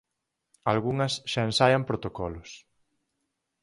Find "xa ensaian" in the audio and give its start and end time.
1.31-1.83